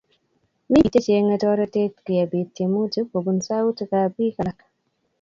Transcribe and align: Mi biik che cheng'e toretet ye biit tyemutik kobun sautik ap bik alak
Mi 0.69 0.77
biik 0.81 0.93
che 0.93 0.99
cheng'e 1.05 1.35
toretet 1.41 1.95
ye 2.15 2.23
biit 2.31 2.49
tyemutik 2.55 3.05
kobun 3.11 3.39
sautik 3.47 3.91
ap 4.01 4.11
bik 4.17 4.35
alak 4.41 4.59